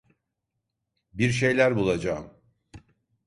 [1.13, 2.31] Bir şeyler bulacağım.